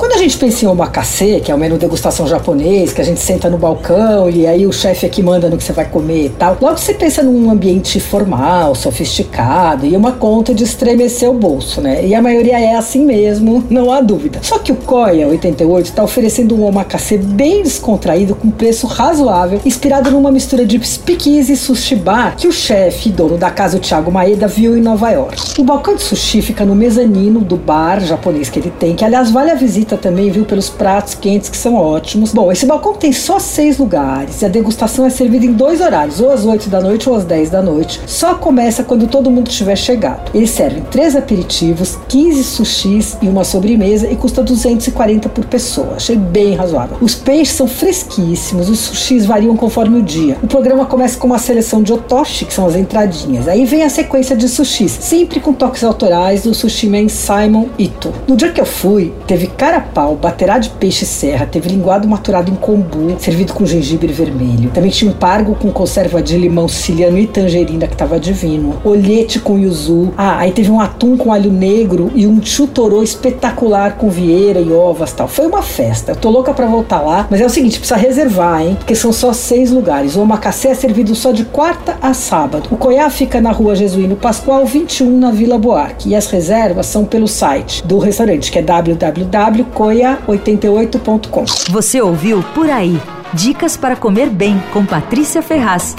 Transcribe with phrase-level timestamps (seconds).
[0.00, 3.18] Quando a gente pensa em omakase, que é o menu degustação japonês, que a gente
[3.18, 6.28] senta no balcão e aí o chefe aqui manda no que você vai comer e
[6.28, 11.80] tal, logo você pensa num ambiente formal, sofisticado e uma conta de estremecer o bolso,
[11.80, 12.06] né?
[12.06, 14.38] E a maioria é assim mesmo, não há dúvida.
[14.40, 20.12] Só que o Koya 88 está oferecendo um omakase bem descontraído com preço razoável, inspirado
[20.12, 24.12] numa mistura de speakeasy e sushi bar que o chefe, dono da casa, o Thiago
[24.12, 25.60] Maeda, viu em Nova York.
[25.60, 29.32] O balcão de sushi fica no mezanino do bar japonês que ele tem, que aliás
[29.32, 32.32] vale a visita também, viu, pelos pratos quentes que são ótimos.
[32.32, 36.20] Bom, esse balcão tem só seis lugares e a degustação é servida em dois horários,
[36.20, 38.00] ou às 8 da noite ou às 10 da noite.
[38.06, 40.30] Só começa quando todo mundo tiver chegado.
[40.34, 45.94] Eles servem três aperitivos, 15 sushis e uma sobremesa e custa 240 por pessoa.
[45.96, 46.96] Achei bem razoável.
[47.00, 50.36] Os peixes são fresquíssimos, os sushis variam conforme o dia.
[50.42, 53.48] O programa começa com uma seleção de otoshi, que são as entradinhas.
[53.48, 58.12] Aí vem a sequência de sushis, sempre com toques autorais do sushi man Simon Ito.
[58.26, 62.50] No dia que eu fui, teve cara carapau, baterá de peixe serra, teve linguado maturado
[62.50, 64.70] em kombu, servido com gengibre vermelho.
[64.70, 68.80] Também tinha um pargo com conserva de limão siciliano e tangerina que tava divino.
[68.84, 70.12] Olhete com yuzu.
[70.16, 74.72] Ah, aí teve um atum com alho negro e um chutorô espetacular com vieira e
[74.72, 75.28] ovas tal.
[75.28, 76.12] Foi uma festa.
[76.12, 78.76] Eu tô louca pra voltar lá, mas é o seguinte, precisa reservar, hein?
[78.78, 80.16] Porque são só seis lugares.
[80.16, 82.68] O omakase é servido só de quarta a sábado.
[82.70, 86.08] O Coiá fica na rua Jesuíno Pascoal 21, na Vila Boarque.
[86.10, 91.44] E as reservas são pelo site do restaurante, que é www coia88.com.
[91.70, 93.00] Você ouviu Por Aí.
[93.32, 95.94] Dicas para comer bem com Patrícia Ferraz.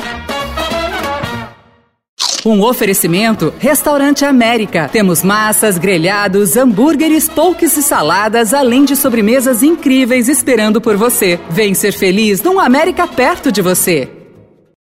[2.45, 4.89] Um oferecimento Restaurante América.
[4.91, 11.39] Temos massas, grelhados, hambúrgueres, polques e saladas, além de sobremesas incríveis esperando por você.
[11.49, 14.18] Vem ser feliz num América perto de você.